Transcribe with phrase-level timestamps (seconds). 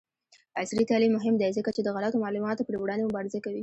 [0.61, 3.59] عصري تعلیم مهم دی ځکه چې د غلطو معلوماتو پر وړاندې مبارزه کوي.